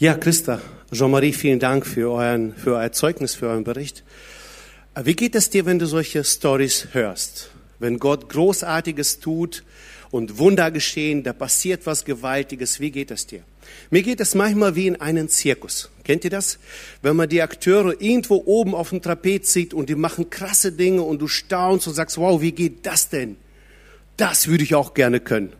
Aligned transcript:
Ja, 0.00 0.14
Christa, 0.14 0.62
Jean-Marie, 0.92 1.34
vielen 1.34 1.58
Dank 1.58 1.86
für, 1.86 2.10
euren, 2.10 2.54
für 2.54 2.76
euer 2.76 2.90
Zeugnis, 2.90 3.34
für 3.34 3.48
euren 3.48 3.64
Bericht. 3.64 4.02
Äh, 4.94 5.04
wie 5.04 5.14
geht 5.14 5.34
es 5.34 5.50
dir, 5.50 5.66
wenn 5.66 5.78
du 5.78 5.84
solche 5.84 6.24
Stories 6.24 6.88
hörst? 6.92 7.50
Wenn 7.78 7.98
Gott 7.98 8.30
Großartiges 8.30 9.20
tut 9.20 9.62
und 10.10 10.38
Wunder 10.38 10.70
geschehen, 10.70 11.22
da 11.22 11.34
passiert 11.34 11.84
was 11.84 12.06
Gewaltiges, 12.06 12.80
wie 12.80 12.90
geht 12.90 13.10
es 13.10 13.26
dir? 13.26 13.42
Mir 13.90 14.02
geht 14.02 14.20
es 14.20 14.34
manchmal 14.34 14.74
wie 14.74 14.86
in 14.86 14.98
einem 15.02 15.28
Zirkus. 15.28 15.90
Kennt 16.02 16.24
ihr 16.24 16.30
das? 16.30 16.58
Wenn 17.02 17.16
man 17.16 17.28
die 17.28 17.42
Akteure 17.42 18.00
irgendwo 18.00 18.42
oben 18.46 18.74
auf 18.74 18.88
dem 18.88 19.02
Trapez 19.02 19.52
sieht 19.52 19.74
und 19.74 19.90
die 19.90 19.96
machen 19.96 20.30
krasse 20.30 20.72
Dinge 20.72 21.02
und 21.02 21.18
du 21.18 21.28
staunst 21.28 21.86
und 21.86 21.92
sagst, 21.92 22.16
wow, 22.16 22.40
wie 22.40 22.52
geht 22.52 22.86
das 22.86 23.10
denn? 23.10 23.36
Das 24.16 24.48
würde 24.48 24.64
ich 24.64 24.74
auch 24.74 24.94
gerne 24.94 25.20
können. 25.20 25.52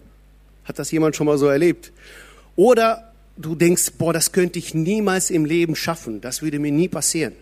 Hat 0.64 0.78
das 0.78 0.90
jemand 0.92 1.14
schon 1.14 1.26
mal 1.26 1.36
so 1.36 1.46
erlebt? 1.46 1.92
Oder 2.56 3.09
du 3.36 3.54
denkst, 3.54 3.92
boah, 3.98 4.12
das 4.12 4.32
könnte 4.32 4.58
ich 4.58 4.74
niemals 4.74 5.30
im 5.30 5.44
Leben 5.44 5.76
schaffen. 5.76 6.20
Das 6.20 6.42
würde 6.42 6.58
mir 6.58 6.72
nie 6.72 6.88
passieren. 6.88 7.34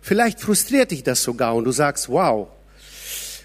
Vielleicht 0.00 0.40
frustriert 0.40 0.90
dich 0.90 1.02
das 1.02 1.22
sogar 1.22 1.54
und 1.54 1.64
du 1.64 1.72
sagst, 1.72 2.08
wow, 2.08 2.48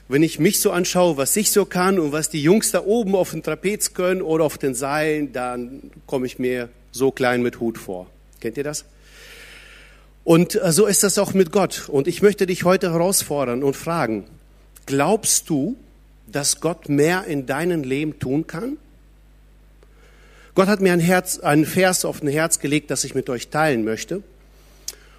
wenn 0.09 0.23
ich 0.23 0.40
mich 0.40 0.59
so 0.59 0.72
anschaue, 0.72 1.18
was 1.18 1.36
ich 1.36 1.52
so 1.52 1.66
kann 1.66 2.00
und 2.00 2.12
was 2.12 2.30
die 2.30 2.42
Jungs 2.42 2.72
da 2.72 2.84
oben 2.84 3.16
auf 3.16 3.31
dem 3.31 3.44
Trapez 3.44 3.94
können 3.94 4.22
oder 4.22 4.45
auf 4.45 4.58
den 4.58 4.73
Seilen, 4.73 5.34
dann 5.34 5.92
komme 6.05 6.26
ich 6.26 6.40
mir 6.40 6.70
so 6.92 7.12
klein 7.12 7.44
mit 7.44 7.59
Hut 7.59 7.78
vor. 7.78 8.08
Kennt 8.40 8.58
ihr 8.58 8.64
das? 8.64 8.86
Und 10.23 10.62
äh, 10.62 10.72
so 10.72 10.88
ist 10.88 11.04
das 11.04 11.17
auch 11.20 11.34
mit 11.34 11.52
Gott. 11.52 11.90
Und 11.90 12.08
ich 12.08 12.22
möchte 12.22 12.45
dich 12.45 12.64
heute 12.64 12.92
herausfordern 12.92 13.64
und 13.64 13.76
fragen, 13.76 14.26
glaubst 14.86 15.50
du, 15.50 15.78
dass 16.26 16.59
Gott 16.59 16.90
mehr 16.90 17.26
in 17.26 17.45
deinem 17.45 17.84
Leben 17.84 18.20
tun 18.20 18.48
kann? 18.48 18.78
Gott 20.57 20.70
hat 20.70 20.81
mir 20.81 20.91
ein, 20.91 20.99
Herz, 20.99 21.38
einen 21.38 21.67
Vers 21.67 22.03
auf 22.03 22.23
ein 22.23 22.27
Herz 22.27 22.57
gelegt, 22.57 22.89
das 22.89 23.03
ich 23.03 23.13
mit 23.13 23.29
euch 23.29 23.49
teilen 23.49 23.85
möchte. 23.85 24.23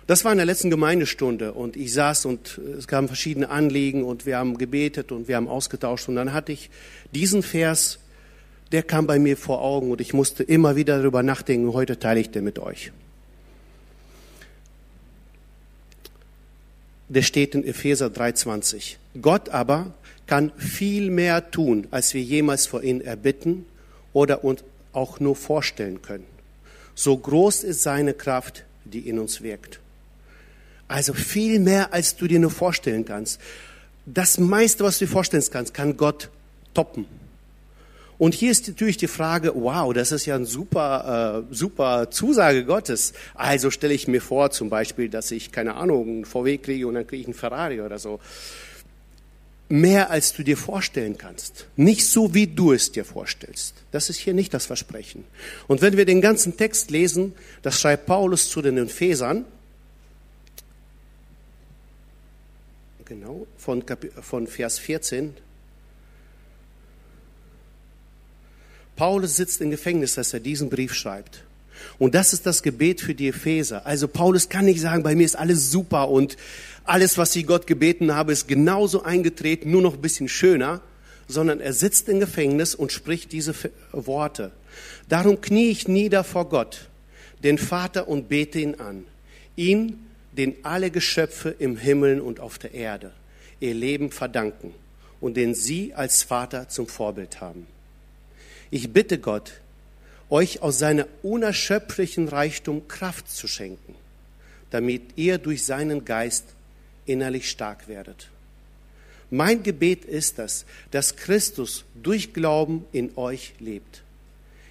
Das 0.09 0.25
war 0.25 0.33
in 0.33 0.39
der 0.39 0.47
letzten 0.47 0.69
Gemeindestunde 0.69 1.53
und 1.53 1.77
ich 1.77 1.93
saß 1.93 2.25
und 2.25 2.61
es 2.77 2.89
kamen 2.89 3.07
verschiedene 3.07 3.49
Anliegen 3.49 4.03
und 4.03 4.27
wir 4.27 4.37
haben 4.37 4.59
gebetet 4.59 5.13
und 5.13 5.29
wir 5.29 5.37
haben 5.37 5.47
ausgetauscht 5.47 6.09
und 6.09 6.17
dann 6.17 6.33
hatte 6.33 6.51
ich 6.51 6.71
diesen 7.15 7.45
Vers, 7.45 8.01
der 8.73 8.83
kam 8.83 9.07
bei 9.07 9.21
mir 9.21 9.37
vor 9.37 9.63
Augen 9.63 9.93
und 9.93 10.01
ich 10.01 10.13
musste 10.13 10.43
immer 10.43 10.75
wieder 10.75 10.99
darüber 10.99 11.23
nachdenken. 11.23 11.73
Heute 11.73 12.01
teile 12.01 12.19
ich 12.19 12.33
den 12.33 12.43
mit 12.43 12.59
euch. 12.59 12.91
Der 17.09 17.23
steht 17.23 17.55
in 17.55 17.65
Epheser 17.65 18.09
3,20. 18.09 18.97
Gott 19.23 19.51
aber 19.51 19.95
kann 20.27 20.51
viel 20.57 21.13
mehr 21.13 21.53
tun, 21.53 21.87
als 21.93 22.13
wir 22.13 22.23
jemals 22.23 22.67
vor 22.67 22.83
ihm 22.83 23.01
erbitten 23.01 23.67
oder 24.13 24.43
uns 24.43 24.65
auch 24.99 25.21
nur 25.21 25.37
vorstellen 25.37 26.03
können. 26.03 26.27
So 26.95 27.17
groß 27.17 27.63
ist 27.63 27.83
seine 27.83 28.13
Kraft, 28.13 28.65
die 28.85 29.09
in 29.09 29.19
uns 29.19 29.43
wirkt. 29.43 29.81
Also 30.89 31.13
viel 31.15 31.61
mehr, 31.61 31.93
als 31.93 32.17
du 32.17 32.27
dir 32.27 32.41
nur 32.41 32.51
vorstellen 32.51 33.05
kannst. 33.05 33.41
Das 34.05 34.39
meiste, 34.39 34.85
was 34.85 34.99
du 34.99 35.05
dir 35.05 35.11
vorstellen 35.11 35.45
kannst, 35.51 35.75
kann 35.75 35.97
Gott 35.97 36.31
toppen. 36.75 37.07
Und 38.19 38.35
hier 38.35 38.51
ist 38.51 38.67
natürlich 38.67 38.97
die 38.97 39.07
Frage, 39.07 39.53
wow, 39.55 39.95
das 39.95 40.11
ist 40.11 40.27
ja 40.27 40.35
eine 40.35 40.45
super, 40.45 41.45
äh, 41.49 41.55
super 41.55 42.11
Zusage 42.11 42.65
Gottes. 42.65 43.13
Also 43.35 43.71
stelle 43.71 43.95
ich 43.95 44.09
mir 44.09 44.21
vor, 44.21 44.51
zum 44.51 44.71
Beispiel, 44.71 45.09
dass 45.09 45.31
ich, 45.31 45.53
keine 45.53 45.75
Ahnung, 45.75 46.09
einen 46.09 46.25
VW 46.25 46.59
kriege 46.59 46.89
und 46.89 46.95
dann 46.95 47.07
kriege 47.07 47.21
ich 47.21 47.27
einen 47.29 47.35
Ferrari 47.35 47.81
oder 47.81 48.01
so. 48.01 48.19
Mehr 49.69 50.11
als 50.11 50.33
du 50.33 50.43
dir 50.43 50.57
vorstellen 50.57 51.19
kannst. 51.19 51.67
Nicht 51.77 52.07
so, 52.07 52.33
wie 52.33 52.47
du 52.47 52.73
es 52.73 52.91
dir 52.91 53.05
vorstellst. 53.05 53.75
Das 53.91 54.09
ist 54.09 54.19
hier 54.19 54.33
nicht 54.33 54.55
das 54.55 54.65
Versprechen. 54.65 55.25
Und 55.67 55.83
wenn 55.83 55.97
wir 55.97 56.07
den 56.07 56.23
ganzen 56.23 56.57
Text 56.57 56.91
lesen, 56.91 57.35
das 57.63 57.79
schreibt 57.81 58.07
Paulus 58.07 58.49
zu 58.49 58.63
den 58.63 58.79
Ephesern, 58.79 59.45
genau, 63.05 63.47
von, 63.57 63.85
von 64.23 64.47
Vers 64.47 64.79
14. 64.79 65.35
Paulus 68.97 69.37
sitzt 69.37 69.61
im 69.61 69.71
Gefängnis, 69.71 70.15
dass 70.15 70.33
er 70.33 70.41
diesen 70.41 70.71
Brief 70.71 70.95
schreibt. 70.95 71.45
Und 71.99 72.15
das 72.15 72.33
ist 72.33 72.47
das 72.47 72.63
Gebet 72.63 73.01
für 73.01 73.15
die 73.15 73.29
Epheser. 73.29 73.87
Also 73.87 74.09
Paulus 74.09 74.49
kann 74.49 74.65
nicht 74.65 74.81
sagen, 74.81 75.03
bei 75.03 75.15
mir 75.15 75.25
ist 75.25 75.37
alles 75.37 75.71
super 75.71 76.09
und 76.09 76.37
alles, 76.85 77.19
was 77.19 77.37
ich 77.37 77.47
Gott 77.47 77.67
gebeten 77.67 78.15
habe, 78.15 78.33
ist 78.33 78.49
genauso 78.49 79.03
eingetreten, 79.03 79.71
nur 79.71 79.83
noch 79.83 79.95
ein 79.95 80.01
bisschen 80.01 80.29
schöner, 80.29 80.81
sondern 81.27 81.61
er 81.61 81.73
sitzt 81.73 82.09
im 82.09 82.21
Gefängnis 82.21 82.75
und 82.75 82.93
spricht 82.93 83.33
diese 83.33 83.55
Worte. 83.93 84.53
Darum 85.09 85.41
knie 85.41 85.71
ich 85.71 85.89
nieder 85.89 86.25
vor 86.25 86.49
Gott, 86.49 86.89
den 87.45 87.59
Vater, 87.59 88.09
und 88.09 88.29
bete 88.29 88.59
ihn 88.59 88.77
an. 88.77 89.05
Ihn, 89.57 90.07
den 90.33 90.55
alle 90.63 90.91
Geschöpfe 90.91 91.51
im 91.59 91.77
Himmel 91.77 92.21
und 92.21 92.41
auf 92.41 92.59
der 92.59 92.73
Erde 92.73 93.13
ihr 93.61 93.75
Leben 93.75 94.11
verdanken 94.11 94.73
und 95.21 95.37
den 95.37 95.55
Sie 95.55 95.95
als 95.95 96.23
Vater 96.23 96.69
zum 96.69 96.87
Vorbild 96.87 97.41
haben. 97.41 97.67
Ich 98.71 98.93
bitte 98.93 99.19
Gott, 99.19 99.61
euch 100.31 100.63
aus 100.63 100.79
seiner 100.79 101.07
unerschöpflichen 101.23 102.29
Reichtum 102.29 102.89
Kraft 102.89 103.31
zu 103.31 103.49
schenken, 103.49 103.95
damit 104.71 105.03
ihr 105.17 105.39
durch 105.39 105.65
seinen 105.65 106.05
Geist 106.05 106.45
innerlich 107.07 107.51
stark 107.51 107.89
werdet. 107.89 108.29
Mein 109.31 109.63
Gebet 109.63 110.05
ist 110.05 110.39
das, 110.39 110.65
dass 110.91 111.17
Christus 111.17 111.85
durch 111.95 112.33
Glauben 112.33 112.85
in 112.93 113.17
euch 113.17 113.55
lebt. 113.59 114.03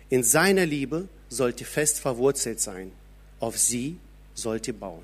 In 0.10 0.24
seiner 0.24 0.66
Liebe 0.66 1.08
sollt 1.30 1.60
ihr 1.62 1.68
fest 1.68 2.00
verwurzelt 2.00 2.60
sein. 2.60 2.92
Auf 3.40 3.58
sie 3.58 3.98
sollt 4.34 4.68
ihr 4.68 4.74
bauen. 4.74 5.04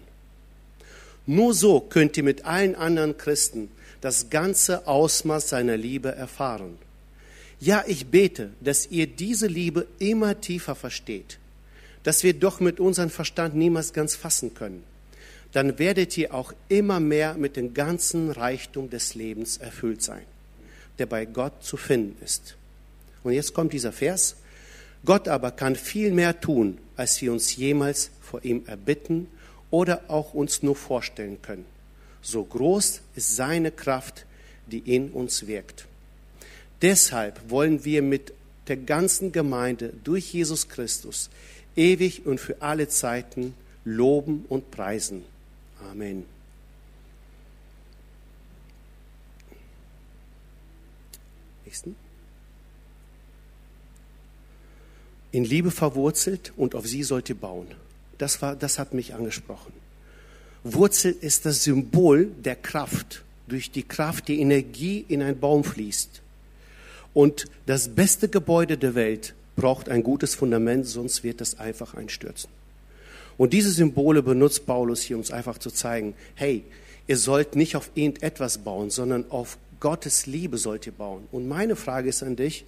Nur 1.25 1.53
so 1.53 1.79
könnt 1.79 2.17
ihr 2.17 2.23
mit 2.23 2.45
allen 2.45 2.75
anderen 2.75 3.17
Christen 3.17 3.69
das 4.01 4.29
ganze 4.29 4.87
Ausmaß 4.87 5.49
seiner 5.49 5.77
Liebe 5.77 6.13
erfahren. 6.13 6.77
Ja, 7.63 7.85
ich 7.87 8.07
bete, 8.07 8.49
dass 8.59 8.87
ihr 8.87 9.07
diese 9.07 9.47
Liebe 9.47 9.87
immer 9.97 10.41
tiefer 10.41 10.75
versteht, 10.75 11.39
dass 12.03 12.21
wir 12.21 12.33
doch 12.33 12.59
mit 12.59 12.81
unserem 12.81 13.09
Verstand 13.09 13.55
niemals 13.55 13.93
ganz 13.93 14.17
fassen 14.17 14.53
können. 14.53 14.83
Dann 15.53 15.79
werdet 15.79 16.17
ihr 16.17 16.33
auch 16.33 16.51
immer 16.67 16.99
mehr 16.99 17.35
mit 17.35 17.55
dem 17.55 17.73
ganzen 17.73 18.31
Reichtum 18.31 18.89
des 18.89 19.15
Lebens 19.15 19.55
erfüllt 19.55 20.01
sein, 20.03 20.23
der 20.99 21.05
bei 21.05 21.23
Gott 21.23 21.63
zu 21.63 21.77
finden 21.77 22.21
ist. 22.21 22.57
Und 23.23 23.31
jetzt 23.31 23.53
kommt 23.53 23.71
dieser 23.71 23.93
Vers. 23.93 24.35
Gott 25.05 25.29
aber 25.29 25.51
kann 25.51 25.77
viel 25.77 26.11
mehr 26.11 26.41
tun, 26.41 26.79
als 26.97 27.21
wir 27.21 27.31
uns 27.31 27.55
jemals 27.55 28.11
vor 28.19 28.43
ihm 28.43 28.63
erbitten 28.65 29.27
oder 29.71 30.03
auch 30.09 30.33
uns 30.33 30.63
nur 30.63 30.75
vorstellen 30.75 31.41
können. 31.41 31.63
So 32.21 32.43
groß 32.43 32.99
ist 33.15 33.37
seine 33.37 33.71
Kraft, 33.71 34.25
die 34.67 34.79
in 34.79 35.11
uns 35.11 35.47
wirkt. 35.47 35.87
Deshalb 36.81 37.49
wollen 37.49 37.85
wir 37.85 38.01
mit 38.01 38.33
der 38.67 38.77
ganzen 38.77 39.31
Gemeinde 39.31 39.93
durch 40.03 40.33
Jesus 40.33 40.67
Christus 40.67 41.29
ewig 41.75 42.25
und 42.25 42.39
für 42.39 42.61
alle 42.61 42.87
Zeiten 42.87 43.53
loben 43.85 44.45
und 44.49 44.71
preisen. 44.71 45.23
Amen. 45.91 46.25
Nächsten. 51.65 51.95
In 55.31 55.45
Liebe 55.45 55.71
verwurzelt 55.71 56.53
und 56.55 56.75
auf 56.75 56.87
sie 56.87 57.03
sollt 57.03 57.29
ihr 57.29 57.35
bauen. 57.35 57.67
Das, 58.19 58.41
war, 58.41 58.55
das 58.55 58.77
hat 58.77 58.93
mich 58.93 59.15
angesprochen. 59.15 59.73
Wurzel 60.63 61.11
ist 61.19 61.45
das 61.45 61.63
Symbol 61.63 62.27
der 62.27 62.55
Kraft. 62.55 63.23
Durch 63.47 63.71
die 63.71 63.83
Kraft 63.83 64.27
die 64.27 64.39
Energie 64.39 65.03
in 65.07 65.21
einen 65.21 65.39
Baum 65.39 65.63
fließt. 65.63 66.22
Und 67.13 67.45
das 67.65 67.89
beste 67.89 68.27
Gebäude 68.27 68.77
der 68.77 68.95
Welt 68.95 69.33
braucht 69.55 69.89
ein 69.89 70.03
gutes 70.03 70.35
Fundament, 70.35 70.87
sonst 70.87 71.23
wird 71.23 71.41
es 71.41 71.59
einfach 71.59 71.93
einstürzen. 71.93 72.49
Und 73.37 73.53
diese 73.53 73.71
Symbole 73.71 74.21
benutzt 74.23 74.65
Paulus 74.65 75.01
hier, 75.01 75.15
um 75.15 75.21
es 75.21 75.31
einfach 75.31 75.57
zu 75.57 75.71
zeigen, 75.71 76.13
hey, 76.35 76.63
ihr 77.07 77.17
sollt 77.17 77.55
nicht 77.55 77.75
auf 77.75 77.89
irgendetwas 77.95 78.59
bauen, 78.59 78.89
sondern 78.89 79.25
auf 79.29 79.57
Gottes 79.79 80.25
Liebe 80.25 80.57
sollt 80.57 80.85
ihr 80.85 80.93
bauen. 80.93 81.27
Und 81.31 81.47
meine 81.47 81.75
Frage 81.75 82.09
ist 82.09 82.23
an 82.23 82.35
dich, 82.35 82.65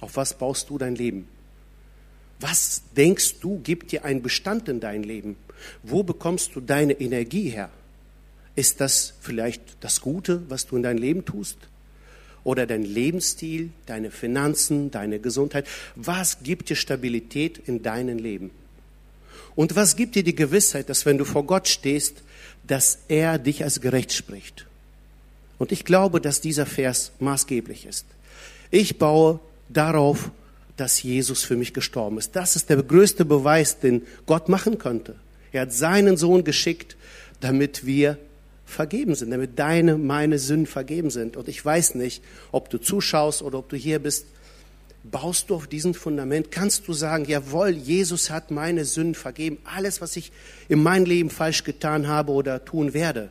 auf 0.00 0.16
was 0.16 0.34
baust 0.34 0.68
du 0.70 0.78
dein 0.78 0.96
Leben? 0.96 1.28
Was 2.40 2.82
denkst 2.96 3.40
du, 3.40 3.60
gibt 3.60 3.92
dir 3.92 4.04
einen 4.04 4.22
Bestand 4.22 4.68
in 4.68 4.80
dein 4.80 5.02
Leben? 5.02 5.36
Wo 5.82 6.02
bekommst 6.02 6.54
du 6.54 6.60
deine 6.60 6.92
Energie 7.00 7.48
her? 7.48 7.70
Ist 8.56 8.80
das 8.80 9.14
vielleicht 9.20 9.62
das 9.80 10.00
Gute, 10.00 10.42
was 10.48 10.66
du 10.66 10.76
in 10.76 10.82
dein 10.82 10.98
Leben 10.98 11.24
tust? 11.24 11.56
Oder 12.44 12.66
dein 12.66 12.84
Lebensstil, 12.84 13.70
deine 13.86 14.10
Finanzen, 14.10 14.90
deine 14.90 15.18
Gesundheit? 15.18 15.66
Was 15.96 16.42
gibt 16.42 16.68
dir 16.68 16.76
Stabilität 16.76 17.58
in 17.66 17.82
deinem 17.82 18.18
Leben? 18.18 18.50
Und 19.56 19.76
was 19.76 19.96
gibt 19.96 20.14
dir 20.14 20.22
die 20.22 20.34
Gewissheit, 20.34 20.88
dass 20.88 21.06
wenn 21.06 21.18
du 21.18 21.24
vor 21.24 21.44
Gott 21.44 21.68
stehst, 21.68 22.22
dass 22.66 22.98
er 23.08 23.38
dich 23.38 23.64
als 23.64 23.80
gerecht 23.80 24.12
spricht? 24.12 24.66
Und 25.58 25.72
ich 25.72 25.84
glaube, 25.84 26.20
dass 26.20 26.40
dieser 26.40 26.66
Vers 26.66 27.12
maßgeblich 27.20 27.86
ist. 27.86 28.06
Ich 28.70 28.98
baue 28.98 29.40
darauf, 29.68 30.30
dass 30.76 31.02
Jesus 31.02 31.42
für 31.44 31.56
mich 31.56 31.72
gestorben 31.72 32.18
ist. 32.18 32.34
Das 32.34 32.56
ist 32.56 32.68
der 32.68 32.82
größte 32.82 33.24
Beweis, 33.24 33.78
den 33.78 34.02
Gott 34.26 34.48
machen 34.48 34.78
könnte. 34.78 35.14
Er 35.52 35.62
hat 35.62 35.72
seinen 35.72 36.16
Sohn 36.16 36.42
geschickt, 36.42 36.96
damit 37.40 37.86
wir 37.86 38.18
vergeben 38.74 39.14
sind, 39.14 39.30
damit 39.30 39.58
deine, 39.58 39.96
meine 39.96 40.38
Sünden 40.38 40.66
vergeben 40.66 41.10
sind. 41.10 41.36
Und 41.36 41.48
ich 41.48 41.64
weiß 41.64 41.94
nicht, 41.94 42.22
ob 42.52 42.68
du 42.70 42.78
zuschaust 42.78 43.42
oder 43.42 43.58
ob 43.58 43.68
du 43.68 43.76
hier 43.76 43.98
bist. 43.98 44.26
Baust 45.04 45.50
du 45.50 45.54
auf 45.54 45.66
diesem 45.66 45.94
Fundament? 45.94 46.50
Kannst 46.50 46.88
du 46.88 46.92
sagen, 46.92 47.26
jawohl, 47.26 47.70
Jesus 47.70 48.30
hat 48.30 48.50
meine 48.50 48.84
Sünden 48.84 49.14
vergeben. 49.14 49.58
Alles, 49.64 50.00
was 50.00 50.16
ich 50.16 50.32
in 50.68 50.82
meinem 50.82 51.04
Leben 51.04 51.30
falsch 51.30 51.64
getan 51.64 52.08
habe 52.08 52.32
oder 52.32 52.64
tun 52.64 52.94
werde, 52.94 53.30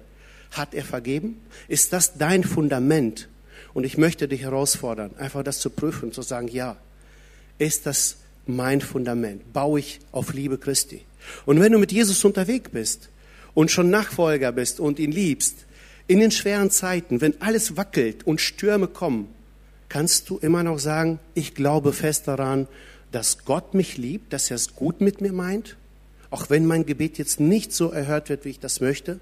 hat 0.52 0.74
er 0.74 0.84
vergeben? 0.84 1.42
Ist 1.68 1.94
das 1.94 2.18
dein 2.18 2.44
Fundament? 2.44 3.28
Und 3.74 3.86
ich 3.86 3.98
möchte 3.98 4.28
dich 4.28 4.42
herausfordern, 4.42 5.12
einfach 5.18 5.44
das 5.44 5.60
zu 5.60 5.72
prüfen, 5.72 6.12
zu 6.12 6.22
sagen, 6.22 6.48
ja, 6.48 6.78
ist 7.58 7.88
das 7.88 8.18
mein 8.46 8.82
Fundament? 8.82 9.52
Baue 9.52 9.80
ich 9.80 10.00
auf 10.12 10.34
Liebe 10.34 10.60
Christi? 10.60 11.02
Und 11.46 11.60
wenn 11.60 11.72
du 11.72 11.80
mit 11.80 11.92
Jesus 11.92 12.24
unterwegs 12.24 12.70
bist 12.72 13.10
und 13.54 13.72
schon 13.72 13.90
Nachfolger 13.90 14.52
bist 14.52 14.80
und 14.80 15.00
ihn 15.00 15.12
liebst, 15.12 15.66
in 16.08 16.20
den 16.20 16.32
schweren 16.32 16.70
Zeiten, 16.70 17.22
wenn 17.22 17.42
alles 17.42 17.78
wackelt 17.78 18.26
und 18.26 18.42
Stürme 18.42 18.88
kommen, 18.88 19.30
kannst 19.90 20.30
du 20.30 20.38
immer 20.38 20.64
noch 20.64 20.80
sagen, 20.80 21.20
ich 21.34 21.54
glaube 21.56 21.94
fest 21.94 22.28
daran, 22.28 22.68
dass 23.12 23.46
Gott 23.46 23.74
mich 23.74 23.98
liebt, 23.98 24.34
dass 24.34 24.50
er 24.50 24.56
es 24.56 24.76
gut 24.76 25.02
mit 25.02 25.22
mir 25.22 25.34
meint, 25.34 25.78
auch 26.30 26.50
wenn 26.50 26.66
mein 26.66 26.86
Gebet 26.86 27.20
jetzt 27.20 27.40
nicht 27.40 27.74
so 27.74 27.92
erhört 27.92 28.30
wird, 28.30 28.44
wie 28.44 28.50
ich 28.50 28.60
das 28.60 28.82
möchte, 28.82 29.20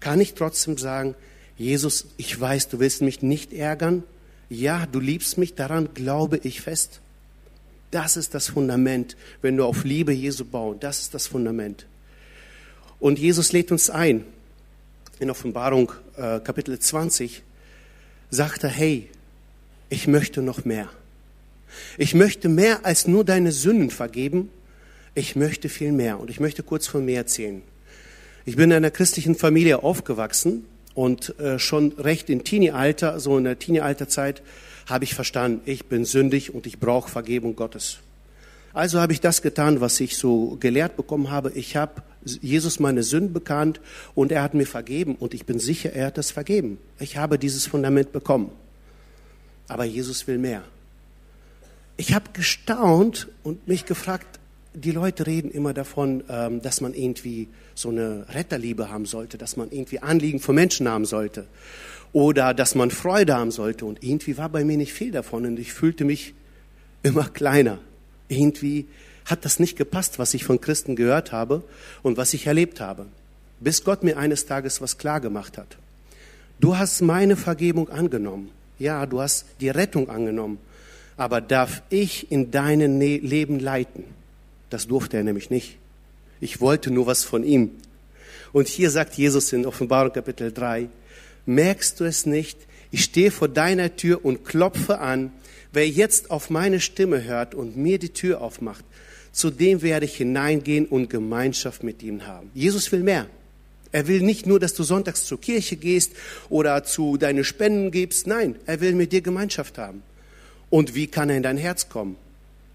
kann 0.00 0.20
ich 0.20 0.34
trotzdem 0.34 0.78
sagen, 0.78 1.14
Jesus, 1.56 2.06
ich 2.16 2.38
weiß, 2.40 2.68
du 2.68 2.80
willst 2.80 3.02
mich 3.02 3.22
nicht 3.22 3.52
ärgern. 3.52 4.02
Ja, 4.48 4.86
du 4.86 5.00
liebst 5.00 5.38
mich, 5.38 5.54
daran 5.54 5.90
glaube 5.94 6.40
ich 6.42 6.60
fest. 6.60 7.00
Das 7.90 8.16
ist 8.16 8.34
das 8.34 8.48
Fundament, 8.48 9.16
wenn 9.40 9.56
du 9.56 9.64
auf 9.64 9.84
Liebe 9.84 10.12
Jesu 10.12 10.44
baust. 10.44 10.82
Das 10.82 11.00
ist 11.00 11.14
das 11.14 11.26
Fundament. 11.26 11.86
Und 13.04 13.18
Jesus 13.18 13.52
lädt 13.52 13.70
uns 13.70 13.90
ein. 13.90 14.24
In 15.20 15.28
Offenbarung 15.28 15.92
äh, 16.16 16.40
Kapitel 16.40 16.78
20 16.78 17.42
sagt 18.30 18.64
er, 18.64 18.70
hey, 18.70 19.10
ich 19.90 20.06
möchte 20.06 20.40
noch 20.40 20.64
mehr. 20.64 20.88
Ich 21.98 22.14
möchte 22.14 22.48
mehr 22.48 22.86
als 22.86 23.06
nur 23.06 23.22
deine 23.22 23.52
Sünden 23.52 23.90
vergeben. 23.90 24.48
Ich 25.14 25.36
möchte 25.36 25.68
viel 25.68 25.92
mehr. 25.92 26.18
Und 26.18 26.30
ich 26.30 26.40
möchte 26.40 26.62
kurz 26.62 26.86
von 26.86 27.04
mir 27.04 27.18
erzählen. 27.18 27.60
Ich 28.46 28.56
bin 28.56 28.70
in 28.70 28.76
einer 28.78 28.90
christlichen 28.90 29.34
Familie 29.34 29.82
aufgewachsen 29.82 30.64
und 30.94 31.38
äh, 31.38 31.58
schon 31.58 31.92
recht 31.98 32.30
im 32.30 32.42
Teenie-Alter, 32.42 33.20
so 33.20 33.36
in 33.36 33.44
der 33.44 33.58
Teenie-Alterzeit, 33.58 34.40
habe 34.86 35.04
ich 35.04 35.12
verstanden, 35.14 35.60
ich 35.66 35.84
bin 35.88 36.06
sündig 36.06 36.54
und 36.54 36.66
ich 36.66 36.80
brauche 36.80 37.10
Vergebung 37.10 37.54
Gottes. 37.54 37.98
Also 38.72 38.98
habe 38.98 39.12
ich 39.12 39.20
das 39.20 39.42
getan, 39.42 39.82
was 39.82 40.00
ich 40.00 40.16
so 40.16 40.56
gelehrt 40.58 40.96
bekommen 40.96 41.30
habe. 41.30 41.52
Ich 41.52 41.76
habe 41.76 42.02
Jesus 42.24 42.80
meine 42.80 43.02
Sünden 43.02 43.32
bekannt 43.32 43.80
und 44.14 44.32
er 44.32 44.42
hat 44.42 44.54
mir 44.54 44.66
vergeben 44.66 45.16
und 45.16 45.34
ich 45.34 45.46
bin 45.46 45.58
sicher, 45.58 45.92
er 45.92 46.06
hat 46.06 46.18
das 46.18 46.30
vergeben. 46.30 46.78
Ich 46.98 47.16
habe 47.16 47.38
dieses 47.38 47.66
Fundament 47.66 48.12
bekommen. 48.12 48.50
Aber 49.68 49.84
Jesus 49.84 50.26
will 50.26 50.38
mehr. 50.38 50.62
Ich 51.96 52.12
habe 52.14 52.30
gestaunt 52.32 53.28
und 53.42 53.66
mich 53.68 53.86
gefragt, 53.86 54.40
die 54.74 54.90
Leute 54.90 55.26
reden 55.26 55.50
immer 55.50 55.72
davon, 55.72 56.24
ähm, 56.28 56.60
dass 56.60 56.80
man 56.80 56.94
irgendwie 56.94 57.48
so 57.74 57.90
eine 57.90 58.26
Retterliebe 58.28 58.90
haben 58.90 59.06
sollte, 59.06 59.38
dass 59.38 59.56
man 59.56 59.70
irgendwie 59.70 60.00
Anliegen 60.00 60.40
für 60.40 60.52
Menschen 60.52 60.88
haben 60.88 61.04
sollte 61.04 61.46
oder 62.12 62.54
dass 62.54 62.74
man 62.74 62.90
Freude 62.90 63.36
haben 63.36 63.52
sollte. 63.52 63.84
Und 63.84 64.02
irgendwie 64.02 64.36
war 64.36 64.48
bei 64.48 64.64
mir 64.64 64.76
nicht 64.76 64.92
viel 64.92 65.12
davon 65.12 65.46
und 65.46 65.58
ich 65.58 65.72
fühlte 65.72 66.04
mich 66.04 66.34
immer 67.02 67.28
kleiner. 67.28 67.78
Irgendwie 68.28 68.88
hat 69.24 69.44
das 69.44 69.58
nicht 69.58 69.76
gepasst, 69.76 70.18
was 70.18 70.34
ich 70.34 70.44
von 70.44 70.60
Christen 70.60 70.96
gehört 70.96 71.32
habe 71.32 71.62
und 72.02 72.16
was 72.16 72.34
ich 72.34 72.46
erlebt 72.46 72.80
habe. 72.80 73.06
Bis 73.60 73.84
Gott 73.84 74.02
mir 74.02 74.18
eines 74.18 74.46
Tages 74.46 74.80
was 74.80 74.98
klar 74.98 75.20
gemacht 75.20 75.56
hat. 75.58 75.76
Du 76.60 76.76
hast 76.76 77.00
meine 77.00 77.36
Vergebung 77.36 77.88
angenommen. 77.88 78.50
Ja, 78.78 79.06
du 79.06 79.20
hast 79.20 79.46
die 79.60 79.68
Rettung 79.70 80.08
angenommen. 80.10 80.58
Aber 81.16 81.40
darf 81.40 81.82
ich 81.90 82.30
in 82.30 82.50
deinem 82.50 82.98
ne-, 82.98 83.18
Leben 83.18 83.60
leiten? 83.60 84.04
Das 84.70 84.86
durfte 84.86 85.16
er 85.16 85.24
nämlich 85.24 85.50
nicht. 85.50 85.78
Ich 86.40 86.60
wollte 86.60 86.90
nur 86.90 87.06
was 87.06 87.24
von 87.24 87.44
ihm. 87.44 87.70
Und 88.52 88.68
hier 88.68 88.90
sagt 88.90 89.14
Jesus 89.14 89.52
in 89.52 89.66
Offenbarung 89.66 90.12
Kapitel 90.12 90.52
3, 90.52 90.88
merkst 91.46 92.00
du 92.00 92.04
es 92.04 92.26
nicht? 92.26 92.58
Ich 92.90 93.04
stehe 93.04 93.30
vor 93.30 93.48
deiner 93.48 93.96
Tür 93.96 94.24
und 94.24 94.44
klopfe 94.44 94.98
an. 94.98 95.32
Wer 95.74 95.88
jetzt 95.88 96.30
auf 96.30 96.50
meine 96.50 96.78
Stimme 96.78 97.24
hört 97.24 97.52
und 97.52 97.76
mir 97.76 97.98
die 97.98 98.10
Tür 98.10 98.40
aufmacht, 98.40 98.84
zu 99.32 99.50
dem 99.50 99.82
werde 99.82 100.06
ich 100.06 100.16
hineingehen 100.16 100.86
und 100.86 101.10
Gemeinschaft 101.10 101.82
mit 101.82 102.00
ihm 102.00 102.28
haben. 102.28 102.48
Jesus 102.54 102.92
will 102.92 103.02
mehr. 103.02 103.26
Er 103.90 104.06
will 104.06 104.20
nicht 104.20 104.46
nur, 104.46 104.60
dass 104.60 104.74
du 104.74 104.84
sonntags 104.84 105.24
zur 105.24 105.40
Kirche 105.40 105.74
gehst 105.74 106.12
oder 106.48 106.84
zu 106.84 107.16
deine 107.16 107.42
Spenden 107.42 107.90
gibst. 107.90 108.28
Nein, 108.28 108.54
er 108.66 108.80
will 108.80 108.94
mit 108.94 109.10
dir 109.10 109.20
Gemeinschaft 109.20 109.76
haben. 109.76 110.04
Und 110.70 110.94
wie 110.94 111.08
kann 111.08 111.28
er 111.28 111.38
in 111.38 111.42
dein 111.42 111.58
Herz 111.58 111.88
kommen? 111.88 112.14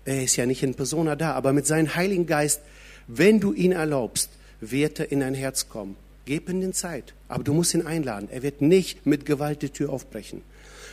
Er 0.03 0.25
ist 0.25 0.35
ja 0.35 0.45
nicht 0.45 0.61
in 0.61 0.75
Persona 0.75 1.15
da, 1.15 1.31
aber 1.35 1.53
mit 1.53 1.65
seinem 1.65 1.95
Heiligen 1.95 2.25
Geist, 2.25 2.59
wenn 3.07 3.39
du 3.39 3.53
ihn 3.53 3.71
erlaubst, 3.71 4.29
wird 4.59 4.99
er 4.99 5.09
in 5.09 5.21
dein 5.21 5.35
Herz 5.35 5.69
kommen. 5.69 5.95
Gib 6.25 6.49
ihm 6.49 6.59
den 6.59 6.73
Zeit, 6.73 7.13
aber 7.29 7.45
du 7.45 7.53
musst 7.53 7.73
ihn 7.73 7.87
einladen. 7.87 8.27
Er 8.29 8.43
wird 8.43 8.61
nicht 8.61 9.05
mit 9.05 9.25
Gewalt 9.25 9.61
die 9.61 9.69
Tür 9.69 9.89
aufbrechen. 9.89 10.41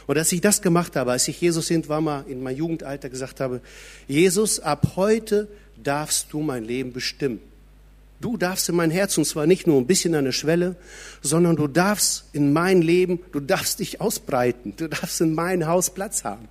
Und 0.06 0.16
als 0.16 0.30
ich 0.32 0.40
das 0.40 0.62
gemacht 0.62 0.96
habe, 0.96 1.12
als 1.12 1.26
ich 1.28 1.40
Jesus 1.40 1.70
irgendwann 1.70 2.04
mal 2.04 2.24
in 2.28 2.42
meinem 2.42 2.56
Jugendalter 2.56 3.08
gesagt 3.08 3.40
habe, 3.40 3.60
Jesus, 4.06 4.60
ab 4.60 4.92
heute 4.96 5.48
darfst 5.82 6.32
du 6.32 6.40
mein 6.40 6.64
Leben 6.64 6.92
bestimmen. 6.92 7.40
Du 8.20 8.36
darfst 8.36 8.68
in 8.68 8.76
mein 8.76 8.90
Herz, 8.90 9.18
und 9.18 9.26
zwar 9.26 9.46
nicht 9.46 9.66
nur 9.66 9.78
ein 9.78 9.86
bisschen 9.86 10.14
an 10.14 10.24
der 10.24 10.32
Schwelle, 10.32 10.76
sondern 11.22 11.56
du 11.56 11.66
darfst 11.66 12.24
in 12.32 12.52
mein 12.52 12.80
Leben, 12.80 13.20
du 13.32 13.40
darfst 13.40 13.80
dich 13.80 14.00
ausbreiten, 14.00 14.74
du 14.76 14.88
darfst 14.88 15.20
in 15.20 15.34
mein 15.34 15.66
Haus 15.66 15.90
Platz 15.90 16.24
haben. 16.24 16.48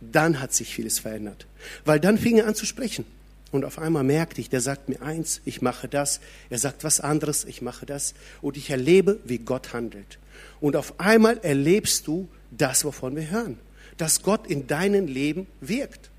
Dann 0.00 0.40
hat 0.40 0.52
sich 0.52 0.74
vieles 0.74 0.98
verändert. 0.98 1.46
Weil 1.84 2.00
dann 2.00 2.18
fing 2.18 2.38
er 2.38 2.46
an 2.46 2.54
zu 2.54 2.66
sprechen. 2.66 3.04
Und 3.50 3.64
auf 3.64 3.78
einmal 3.78 4.02
merkte 4.02 4.40
ich, 4.40 4.48
der 4.50 4.60
sagt 4.60 4.88
mir 4.88 5.02
eins, 5.02 5.40
ich 5.44 5.62
mache 5.62 5.88
das. 5.88 6.20
Er 6.48 6.58
sagt 6.58 6.84
was 6.84 7.00
anderes, 7.00 7.44
ich 7.44 7.60
mache 7.60 7.84
das. 7.84 8.14
Und 8.40 8.56
ich 8.56 8.70
erlebe, 8.70 9.18
wie 9.24 9.38
Gott 9.38 9.72
handelt. 9.72 10.18
Und 10.60 10.76
auf 10.76 10.98
einmal 10.98 11.38
erlebst 11.38 12.06
du 12.06 12.28
das, 12.56 12.84
wovon 12.84 13.16
wir 13.16 13.30
hören. 13.30 13.58
Dass 13.96 14.22
Gott 14.22 14.46
in 14.46 14.66
deinem 14.66 15.06
Leben 15.06 15.46
wirkt. 15.60 16.10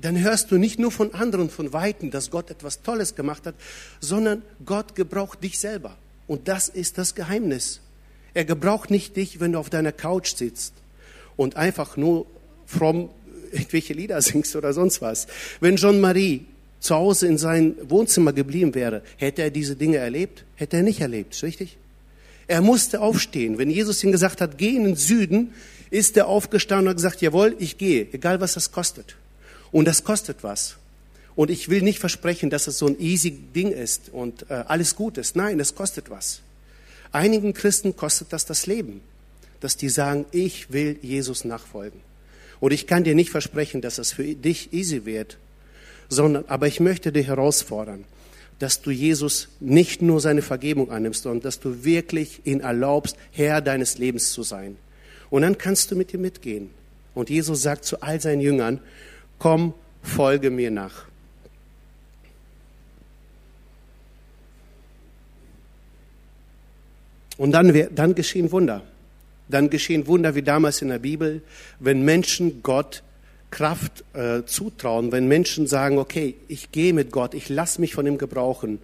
Dann 0.00 0.18
hörst 0.20 0.50
du 0.50 0.58
nicht 0.58 0.78
nur 0.78 0.92
von 0.92 1.12
anderen 1.14 1.50
von 1.50 1.72
Weitem, 1.72 2.10
dass 2.10 2.30
Gott 2.30 2.50
etwas 2.50 2.82
Tolles 2.82 3.14
gemacht 3.16 3.46
hat, 3.46 3.56
sondern 4.00 4.42
Gott 4.64 4.94
gebraucht 4.94 5.42
dich 5.42 5.58
selber. 5.58 5.96
Und 6.26 6.46
das 6.46 6.68
ist 6.68 6.98
das 6.98 7.14
Geheimnis. 7.14 7.80
Er 8.34 8.44
gebraucht 8.44 8.90
nicht 8.90 9.16
dich, 9.16 9.40
wenn 9.40 9.52
du 9.52 9.58
auf 9.58 9.70
deiner 9.70 9.92
Couch 9.92 10.34
sitzt 10.36 10.74
und 11.36 11.56
einfach 11.56 11.96
nur 11.96 12.26
fromm 12.66 13.10
irgendwelche 13.50 13.94
Lieder 13.94 14.20
singst 14.22 14.54
oder 14.54 14.72
sonst 14.72 15.02
was. 15.02 15.26
Wenn 15.60 15.76
John 15.76 16.00
Marie 16.00 16.44
zu 16.80 16.94
Hause 16.94 17.26
in 17.26 17.38
sein 17.38 17.74
Wohnzimmer 17.82 18.32
geblieben 18.32 18.74
wäre, 18.74 19.02
hätte 19.16 19.42
er 19.42 19.50
diese 19.50 19.74
Dinge 19.74 19.96
erlebt? 19.96 20.44
Hätte 20.54 20.76
er 20.76 20.82
nicht 20.82 21.00
erlebt, 21.00 21.42
richtig? 21.42 21.76
Er 22.46 22.62
musste 22.62 23.00
aufstehen. 23.00 23.58
Wenn 23.58 23.70
Jesus 23.70 24.02
ihm 24.04 24.12
gesagt 24.12 24.40
hat, 24.40 24.58
geh 24.58 24.76
in 24.76 24.84
den 24.84 24.96
Süden, 24.96 25.52
ist 25.90 26.16
er 26.16 26.26
aufgestanden 26.26 26.86
und 26.86 26.90
hat 26.90 26.96
gesagt, 26.96 27.22
jawohl, 27.22 27.56
ich 27.58 27.78
gehe, 27.78 28.06
egal 28.12 28.40
was 28.40 28.54
das 28.54 28.72
kostet. 28.72 29.16
Und 29.70 29.86
das 29.86 30.04
kostet 30.04 30.42
was. 30.42 30.76
Und 31.34 31.50
ich 31.50 31.68
will 31.68 31.82
nicht 31.82 32.00
versprechen, 32.00 32.50
dass 32.50 32.66
es 32.66 32.78
so 32.78 32.86
ein 32.86 32.98
easy 32.98 33.30
Ding 33.30 33.70
ist 33.70 34.08
und 34.10 34.50
äh, 34.50 34.64
alles 34.66 34.96
gut 34.96 35.18
ist. 35.18 35.36
Nein, 35.36 35.60
es 35.60 35.74
kostet 35.74 36.10
was. 36.10 36.40
Einigen 37.12 37.54
Christen 37.54 37.96
kostet 37.96 38.32
das 38.32 38.44
das 38.44 38.66
Leben, 38.66 39.00
dass 39.60 39.76
die 39.76 39.88
sagen, 39.88 40.26
ich 40.32 40.72
will 40.72 40.98
Jesus 41.00 41.44
nachfolgen. 41.44 42.00
Und 42.60 42.72
ich 42.72 42.86
kann 42.86 43.04
dir 43.04 43.14
nicht 43.14 43.30
versprechen, 43.30 43.80
dass 43.80 43.98
es 43.98 44.12
für 44.12 44.24
dich 44.24 44.72
easy 44.72 45.04
wird, 45.04 45.38
sondern, 46.08 46.44
aber 46.48 46.66
ich 46.66 46.80
möchte 46.80 47.12
dich 47.12 47.28
herausfordern, 47.28 48.04
dass 48.58 48.82
du 48.82 48.90
Jesus 48.90 49.48
nicht 49.60 50.02
nur 50.02 50.20
seine 50.20 50.42
Vergebung 50.42 50.90
annimmst, 50.90 51.22
sondern 51.22 51.42
dass 51.42 51.60
du 51.60 51.84
wirklich 51.84 52.40
ihn 52.44 52.60
erlaubst, 52.60 53.16
Herr 53.30 53.60
deines 53.60 53.98
Lebens 53.98 54.32
zu 54.32 54.42
sein. 54.42 54.76
Und 55.30 55.42
dann 55.42 55.58
kannst 55.58 55.90
du 55.90 55.96
mit 55.96 56.12
ihm 56.14 56.22
mitgehen. 56.22 56.70
Und 57.14 57.30
Jesus 57.30 57.62
sagt 57.62 57.84
zu 57.84 58.00
all 58.02 58.20
seinen 58.20 58.40
Jüngern, 58.40 58.80
komm, 59.38 59.74
folge 60.02 60.50
mir 60.50 60.70
nach. 60.70 61.06
Und 67.36 67.52
dann, 67.52 67.72
dann 67.94 68.14
geschehen 68.14 68.50
Wunder 68.50 68.82
dann 69.48 69.70
geschehen 69.70 70.06
Wunder 70.06 70.34
wie 70.34 70.42
damals 70.42 70.82
in 70.82 70.88
der 70.88 70.98
Bibel, 70.98 71.42
wenn 71.80 72.02
Menschen 72.02 72.62
Gott 72.62 73.02
Kraft 73.50 74.04
äh, 74.12 74.44
zutrauen, 74.44 75.10
wenn 75.10 75.26
Menschen 75.26 75.66
sagen, 75.66 75.98
okay, 75.98 76.34
ich 76.48 76.70
gehe 76.70 76.92
mit 76.92 77.10
Gott, 77.10 77.32
ich 77.32 77.48
lasse 77.48 77.80
mich 77.80 77.94
von 77.94 78.06
ihm 78.06 78.18
gebrauchen. 78.18 78.78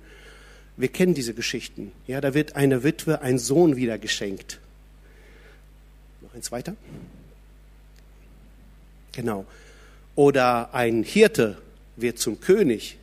Wir 0.77 0.89
kennen 0.89 1.15
diese 1.15 1.35
Geschichten. 1.35 1.93
Ja, 2.07 2.21
da 2.21 2.33
wird 2.35 2.57
eine 2.57 2.83
Witwe 2.83 3.21
ein 3.21 3.39
Sohn 3.39 3.77
wieder 3.77 3.99
geschenkt. 3.99 4.59
Eins 6.35 6.51
weiter. 6.51 6.75
Genau. 9.13 9.47
Oder 10.17 10.75
ein 10.75 11.05
Hirte 11.05 11.59
wird 11.97 12.19
zum 12.19 12.41
König. 12.41 12.99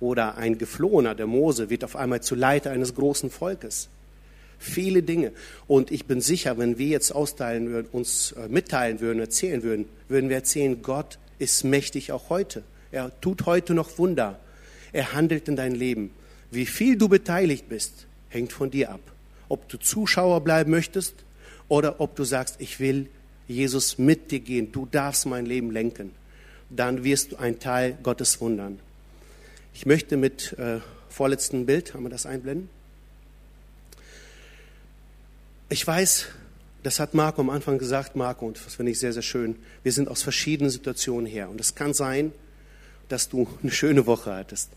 Oder 0.00 0.36
ein 0.36 0.58
Geflohener, 0.58 1.14
der 1.14 1.26
Mose, 1.26 1.70
wird 1.70 1.82
auf 1.82 1.96
einmal 1.96 2.22
zu 2.22 2.34
Leiter 2.34 2.70
eines 2.70 2.94
großen 2.94 3.30
Volkes. 3.30 3.88
Viele 4.58 5.02
Dinge. 5.02 5.32
Und 5.66 5.90
ich 5.90 6.04
bin 6.04 6.20
sicher, 6.20 6.58
wenn 6.58 6.78
wir 6.78 6.88
jetzt 6.88 7.10
austeilen 7.10 7.70
würden, 7.70 7.88
uns 7.90 8.32
äh, 8.32 8.48
mitteilen 8.48 9.00
würden, 9.00 9.18
erzählen 9.20 9.62
würden, 9.62 9.86
würden 10.08 10.28
wir 10.28 10.36
erzählen, 10.36 10.82
Gott 10.82 11.18
ist 11.38 11.64
mächtig 11.64 12.12
auch 12.12 12.28
heute. 12.28 12.62
Er 12.92 13.12
tut 13.20 13.46
heute 13.46 13.74
noch 13.74 13.98
Wunder. 13.98 14.38
Er 14.92 15.14
handelt 15.14 15.48
in 15.48 15.56
dein 15.56 15.74
Leben. 15.74 16.10
Wie 16.50 16.66
viel 16.66 16.96
du 16.96 17.08
beteiligt 17.08 17.68
bist, 17.68 18.06
hängt 18.28 18.52
von 18.52 18.70
dir 18.70 18.90
ab. 18.90 19.00
Ob 19.48 19.68
du 19.68 19.78
Zuschauer 19.78 20.42
bleiben 20.42 20.70
möchtest 20.70 21.14
oder 21.68 22.00
ob 22.00 22.16
du 22.16 22.24
sagst, 22.24 22.56
ich 22.58 22.80
will 22.80 23.08
Jesus 23.46 23.98
mit 23.98 24.30
dir 24.30 24.40
gehen, 24.40 24.72
du 24.72 24.86
darfst 24.86 25.26
mein 25.26 25.46
Leben 25.46 25.70
lenken, 25.70 26.12
dann 26.70 27.04
wirst 27.04 27.32
du 27.32 27.36
ein 27.36 27.58
Teil 27.58 27.96
Gottes 28.02 28.40
Wundern. 28.40 28.78
Ich 29.74 29.86
möchte 29.86 30.16
mit 30.16 30.54
äh, 30.58 30.80
vorletzten 31.08 31.66
Bild, 31.66 31.94
haben 31.94 32.02
wir 32.02 32.10
das 32.10 32.26
einblenden? 32.26 32.68
Ich 35.70 35.86
weiß, 35.86 36.26
das 36.82 37.00
hat 37.00 37.14
Marco 37.14 37.40
am 37.40 37.50
Anfang 37.50 37.78
gesagt, 37.78 38.16
Marco, 38.16 38.46
und 38.46 38.56
das 38.64 38.76
finde 38.76 38.92
ich 38.92 38.98
sehr, 38.98 39.12
sehr 39.12 39.22
schön. 39.22 39.56
Wir 39.82 39.92
sind 39.92 40.08
aus 40.08 40.22
verschiedenen 40.22 40.70
Situationen 40.70 41.26
her. 41.26 41.50
Und 41.50 41.60
es 41.60 41.74
kann 41.74 41.92
sein, 41.92 42.32
dass 43.08 43.28
du 43.28 43.48
eine 43.62 43.72
schöne 43.72 44.06
Woche 44.06 44.32
hattest. 44.32 44.70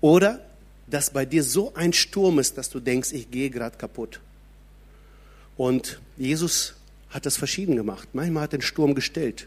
Oder 0.00 0.40
dass 0.86 1.10
bei 1.10 1.24
dir 1.24 1.42
so 1.42 1.74
ein 1.74 1.92
Sturm 1.92 2.38
ist, 2.38 2.58
dass 2.58 2.70
du 2.70 2.78
denkst, 2.78 3.12
ich 3.12 3.30
gehe 3.30 3.50
gerade 3.50 3.76
kaputt. 3.76 4.20
Und 5.56 6.00
Jesus 6.16 6.74
hat 7.10 7.26
das 7.26 7.36
verschieden 7.36 7.76
gemacht. 7.76 8.08
Manchmal 8.12 8.44
hat 8.44 8.52
er 8.52 8.58
den 8.58 8.62
Sturm 8.62 8.94
gestellt. 8.94 9.46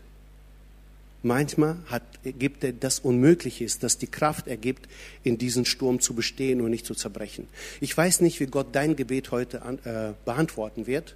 Manchmal 1.21 1.77
hat, 1.87 2.03
gibt 2.23 2.63
er 2.63 2.71
das 2.71 2.99
Unmögliche 2.99 3.67
dass 3.81 3.97
die 3.97 4.07
Kraft 4.07 4.47
ergibt, 4.47 4.87
in 5.23 5.37
diesen 5.37 5.65
Sturm 5.65 5.99
zu 5.99 6.13
bestehen 6.13 6.61
und 6.61 6.71
nicht 6.71 6.85
zu 6.85 6.95
zerbrechen. 6.95 7.47
Ich 7.81 7.95
weiß 7.95 8.21
nicht, 8.21 8.39
wie 8.39 8.45
Gott 8.45 8.67
dein 8.71 8.95
Gebet 8.95 9.31
heute 9.31 9.61
an, 9.61 9.79
äh, 9.83 10.13
beantworten 10.23 10.87
wird. 10.87 11.15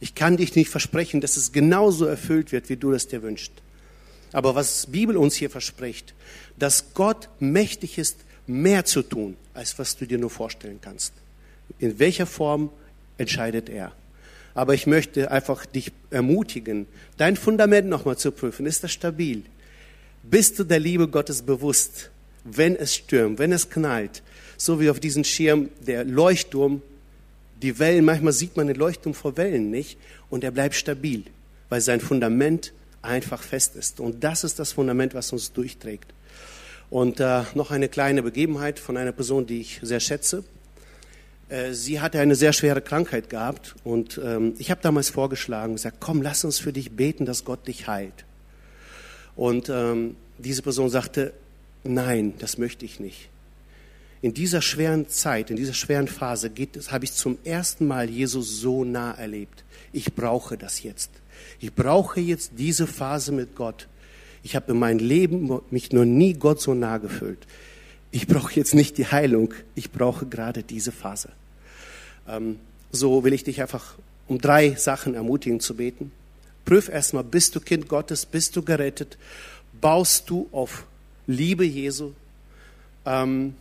Ich 0.00 0.14
kann 0.14 0.38
dich 0.38 0.56
nicht 0.56 0.70
versprechen, 0.70 1.20
dass 1.20 1.36
es 1.36 1.52
genauso 1.52 2.06
erfüllt 2.06 2.50
wird, 2.50 2.70
wie 2.70 2.76
du 2.76 2.92
das 2.92 3.08
dir 3.08 3.22
wünschst. 3.22 3.52
Aber 4.32 4.54
was 4.54 4.86
Bibel 4.86 5.18
uns 5.18 5.34
hier 5.34 5.50
verspricht, 5.50 6.14
dass 6.58 6.94
Gott 6.94 7.28
mächtig 7.38 7.98
ist, 7.98 8.16
mehr 8.46 8.84
zu 8.86 9.02
tun, 9.02 9.36
als 9.54 9.78
was 9.78 9.96
du 9.96 10.06
dir 10.06 10.18
nur 10.18 10.30
vorstellen 10.30 10.78
kannst. 10.80 11.12
In 11.78 11.98
welcher 11.98 12.26
Form 12.26 12.70
entscheidet 13.18 13.68
er? 13.68 13.92
Aber 14.54 14.74
ich 14.74 14.86
möchte 14.86 15.30
einfach 15.30 15.64
dich 15.66 15.92
ermutigen, 16.10 16.86
dein 17.16 17.36
Fundament 17.36 17.88
nochmal 17.88 18.18
zu 18.18 18.32
prüfen. 18.32 18.66
Ist 18.66 18.84
das 18.84 18.92
stabil? 18.92 19.42
Bist 20.22 20.58
du 20.58 20.64
der 20.64 20.78
Liebe 20.78 21.08
Gottes 21.08 21.42
bewusst, 21.42 22.10
wenn 22.44 22.76
es 22.76 22.94
stürmt, 22.94 23.38
wenn 23.38 23.52
es 23.52 23.70
knallt? 23.70 24.22
So 24.56 24.80
wie 24.80 24.90
auf 24.90 25.00
diesem 25.00 25.24
Schirm 25.24 25.70
der 25.86 26.04
Leuchtturm, 26.04 26.82
die 27.62 27.78
Wellen, 27.78 28.04
manchmal 28.04 28.32
sieht 28.32 28.56
man 28.56 28.66
den 28.66 28.76
Leuchtturm 28.76 29.14
vor 29.14 29.36
Wellen 29.36 29.70
nicht 29.70 29.98
und 30.30 30.44
er 30.44 30.50
bleibt 30.50 30.74
stabil, 30.74 31.24
weil 31.68 31.80
sein 31.80 32.00
Fundament 32.00 32.72
einfach 33.02 33.42
fest 33.42 33.76
ist. 33.76 34.00
Und 34.00 34.22
das 34.22 34.44
ist 34.44 34.58
das 34.58 34.72
Fundament, 34.72 35.14
was 35.14 35.32
uns 35.32 35.52
durchträgt. 35.52 36.12
Und 36.90 37.20
äh, 37.20 37.42
noch 37.54 37.70
eine 37.70 37.88
kleine 37.88 38.22
Begebenheit 38.22 38.78
von 38.78 38.96
einer 38.96 39.12
Person, 39.12 39.46
die 39.46 39.60
ich 39.60 39.80
sehr 39.82 40.00
schätze. 40.00 40.44
Äh, 41.52 41.74
sie 41.74 42.00
hatte 42.00 42.18
eine 42.18 42.34
sehr 42.34 42.54
schwere 42.54 42.80
Krankheit 42.80 43.28
gehabt 43.28 43.74
und 43.84 44.18
ähm, 44.24 44.54
ich 44.58 44.70
habe 44.70 44.80
damals 44.80 45.10
vorgeschlagen, 45.10 45.74
gesagt, 45.74 45.98
komm, 46.00 46.22
lass 46.22 46.44
uns 46.44 46.58
für 46.58 46.72
dich 46.72 46.92
beten, 46.92 47.26
dass 47.26 47.44
Gott 47.44 47.66
dich 47.68 47.86
heilt. 47.88 48.24
Und 49.36 49.68
ähm, 49.68 50.16
diese 50.38 50.62
Person 50.62 50.88
sagte, 50.88 51.34
nein, 51.84 52.32
das 52.38 52.56
möchte 52.56 52.86
ich 52.86 53.00
nicht. 53.00 53.28
In 54.22 54.32
dieser 54.32 54.62
schweren 54.62 55.08
Zeit, 55.08 55.50
in 55.50 55.56
dieser 55.56 55.74
schweren 55.74 56.08
Phase 56.08 56.50
habe 56.90 57.04
ich 57.04 57.12
zum 57.12 57.36
ersten 57.44 57.86
Mal 57.86 58.08
Jesus 58.08 58.60
so 58.60 58.84
nah 58.84 59.12
erlebt. 59.12 59.64
Ich 59.92 60.14
brauche 60.14 60.56
das 60.56 60.82
jetzt. 60.82 61.10
Ich 61.60 61.74
brauche 61.74 62.20
jetzt 62.20 62.52
diese 62.56 62.86
Phase 62.86 63.32
mit 63.32 63.56
Gott. 63.56 63.88
Ich 64.42 64.56
habe 64.56 64.72
in 64.72 64.78
meinem 64.78 65.00
Leben 65.00 65.60
mich 65.70 65.92
noch 65.92 66.04
nie 66.04 66.34
Gott 66.34 66.62
so 66.62 66.72
nah 66.72 66.98
gefühlt. 66.98 67.46
Ich 68.12 68.26
brauche 68.26 68.52
jetzt 68.54 68.74
nicht 68.74 68.98
die 68.98 69.06
Heilung, 69.06 69.54
ich 69.74 69.90
brauche 69.90 70.26
gerade 70.26 70.62
diese 70.62 70.92
Phase. 70.92 71.30
Ähm, 72.28 72.58
so 72.92 73.24
will 73.24 73.32
ich 73.32 73.42
dich 73.42 73.62
einfach 73.62 73.94
um 74.28 74.38
drei 74.38 74.74
Sachen 74.74 75.14
ermutigen 75.14 75.60
zu 75.60 75.74
beten. 75.74 76.12
Prüf 76.66 76.88
erstmal, 76.88 77.24
bist 77.24 77.56
du 77.56 77.60
Kind 77.60 77.88
Gottes, 77.88 78.26
bist 78.26 78.54
du 78.54 78.62
gerettet, 78.62 79.16
baust 79.80 80.28
du 80.28 80.48
auf 80.52 80.84
Liebe 81.26 81.64
Jesu, 81.64 82.12
ähm, 83.06 83.54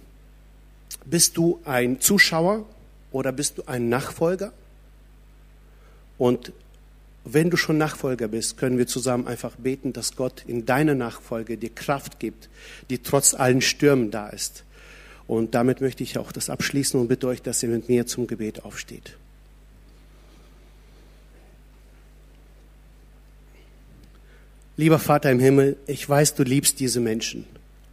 bist 1.05 1.37
du 1.37 1.59
ein 1.63 2.01
Zuschauer 2.01 2.65
oder 3.11 3.31
bist 3.31 3.57
du 3.57 3.63
ein 3.67 3.87
Nachfolger? 3.87 4.51
Und 6.17 6.51
wenn 7.23 7.49
du 7.49 7.57
schon 7.57 7.77
Nachfolger 7.77 8.27
bist, 8.27 8.57
können 8.57 8.77
wir 8.77 8.87
zusammen 8.87 9.27
einfach 9.27 9.55
beten, 9.55 9.93
dass 9.93 10.15
Gott 10.15 10.43
in 10.47 10.65
deiner 10.65 10.95
Nachfolge 10.95 11.57
dir 11.57 11.69
Kraft 11.69 12.19
gibt, 12.19 12.49
die 12.89 12.99
trotz 12.99 13.33
allen 13.33 13.61
Stürmen 13.61 14.09
da 14.09 14.29
ist. 14.29 14.63
Und 15.27 15.53
damit 15.55 15.81
möchte 15.81 16.03
ich 16.03 16.17
auch 16.17 16.31
das 16.31 16.49
abschließen 16.49 16.99
und 16.99 17.07
bitte 17.07 17.27
euch, 17.27 17.41
dass 17.41 17.61
ihr 17.63 17.69
mit 17.69 17.89
mir 17.89 18.07
zum 18.07 18.27
Gebet 18.27 18.65
aufsteht. 18.65 19.17
Lieber 24.77 24.99
Vater 24.99 25.29
im 25.29 25.39
Himmel, 25.39 25.77
ich 25.85 26.09
weiß, 26.09 26.33
du 26.33 26.43
liebst 26.43 26.79
diese 26.79 27.01
Menschen 27.01 27.45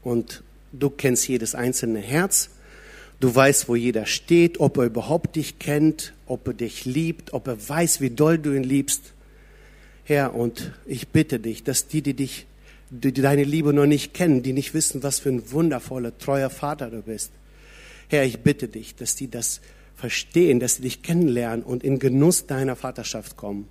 und 0.03 0.43
du 0.73 0.89
kennst 0.89 1.29
jedes 1.29 1.55
einzelne 1.55 1.99
Herz. 1.99 2.49
Du 3.21 3.35
weißt, 3.35 3.69
wo 3.69 3.75
jeder 3.75 4.07
steht, 4.07 4.59
ob 4.59 4.79
er 4.79 4.85
überhaupt 4.85 5.37
dich 5.37 5.59
kennt, 5.59 6.15
ob 6.27 6.47
er 6.47 6.55
dich 6.55 6.87
liebt, 6.87 7.35
ob 7.35 7.47
er 7.47 7.69
weiß, 7.69 8.01
wie 8.01 8.11
doll 8.11 8.39
du 8.39 8.53
ihn 8.53 8.63
liebst. 8.63 9.13
Herr, 10.09 10.35
und 10.35 10.73
ich 10.87 11.09
bitte 11.09 11.39
dich, 11.39 11.65
dass 11.65 11.87
die, 11.87 12.01
die 12.01 12.15
dich 12.15 12.47
die 12.89 13.13
deine 13.13 13.45
Liebe 13.45 13.75
noch 13.75 13.85
nicht 13.85 14.15
kennen, 14.15 14.43
die 14.43 14.55
nicht 14.55 14.73
wissen, 14.73 15.03
was 15.03 15.19
für 15.19 15.29
ein 15.29 15.53
wundervoller, 15.53 16.17
treuer 16.17 16.49
Vater 16.49 16.89
du 16.89 17.03
bist. 17.03 17.31
Herr, 18.09 18.25
ich 18.25 18.41
bitte 18.41 18.69
dich, 18.69 18.95
dass 18.95 19.17
die 19.17 19.31
das 19.31 19.61
verstehen, 19.97 20.61
dass 20.61 20.77
sie 20.77 20.83
dich 20.85 21.03
kennenlernen 21.03 21.63
und 21.63 21.85
in 21.85 21.99
Genuss 21.99 22.47
deiner 22.47 22.75
Vaterschaft 22.75 23.37
kommen. 23.37 23.69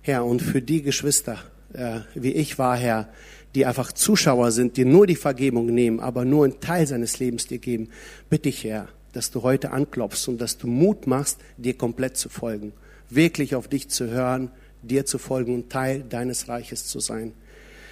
Herr, 0.00 0.24
und 0.24 0.40
für 0.40 0.62
die 0.62 0.80
Geschwister, 0.80 1.36
äh, 1.74 2.00
wie 2.14 2.32
ich 2.32 2.58
war, 2.58 2.78
Herr, 2.78 3.10
die 3.54 3.66
einfach 3.66 3.92
Zuschauer 3.92 4.52
sind, 4.52 4.78
die 4.78 4.86
nur 4.86 5.06
die 5.06 5.14
Vergebung 5.14 5.66
nehmen, 5.66 6.00
aber 6.00 6.24
nur 6.24 6.44
einen 6.44 6.60
Teil 6.60 6.86
seines 6.86 7.18
Lebens 7.18 7.48
dir 7.48 7.58
geben, 7.58 7.90
bitte 8.30 8.48
ich, 8.48 8.64
Herr, 8.64 8.88
dass 9.12 9.30
du 9.30 9.42
heute 9.42 9.72
anklopfst 9.72 10.26
und 10.26 10.40
dass 10.40 10.56
du 10.56 10.68
Mut 10.68 11.06
machst, 11.06 11.36
dir 11.58 11.74
komplett 11.74 12.16
zu 12.16 12.30
folgen, 12.30 12.72
wirklich 13.10 13.54
auf 13.54 13.68
dich 13.68 13.90
zu 13.90 14.08
hören, 14.08 14.50
dir 14.82 15.06
zu 15.06 15.18
folgen 15.18 15.54
und 15.54 15.70
Teil 15.70 16.04
deines 16.08 16.48
Reiches 16.48 16.86
zu 16.86 17.00
sein. 17.00 17.32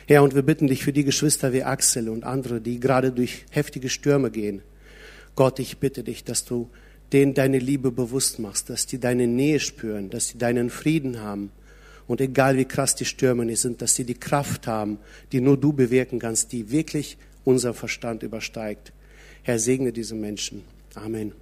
Herr, 0.07 0.23
und 0.23 0.35
wir 0.35 0.43
bitten 0.43 0.69
dich 0.69 0.85
für 0.85 0.93
die 0.93 1.05
Geschwister 1.05 1.53
wie 1.53 1.65
Axel 1.65 2.09
und 2.09 2.25
andere, 2.25 2.61
die 2.61 2.81
gerade 2.81 3.13
durch 3.13 3.45
heftige 3.51 3.91
Stürme 3.91 4.31
gehen. 4.31 4.63
Gott, 5.35 5.59
ich 5.59 5.79
bitte 5.79 6.03
dich, 6.03 6.25
dass 6.25 6.45
du 6.45 6.71
denen 7.13 7.35
deine 7.35 7.59
Liebe 7.59 7.91
bewusst 7.91 8.39
machst, 8.39 8.71
dass 8.71 8.87
die 8.87 8.99
deine 8.99 9.27
Nähe 9.27 9.61
spüren, 9.61 10.11
dass 10.11 10.29
sie 10.29 10.39
deinen 10.39 10.71
Frieden 10.71 11.21
haben. 11.21 11.51
Und 12.07 12.21
egal 12.21 12.57
wie 12.57 12.65
krass 12.65 12.95
die 12.95 13.05
Stürme 13.05 13.55
sind, 13.55 13.83
dass 13.83 13.95
sie 13.95 14.05
die 14.05 14.15
Kraft 14.15 14.67
haben, 14.67 14.99
die 15.31 15.41
nur 15.41 15.59
du 15.59 15.75
bewirken 15.75 16.19
kannst, 16.19 16.53
die 16.53 16.71
wirklich 16.71 17.19
unser 17.45 17.75
Verstand 17.75 18.23
übersteigt. 18.23 18.93
Herr, 19.43 19.59
segne 19.59 19.93
diese 19.93 20.15
Menschen. 20.15 20.65
Amen. 20.95 21.33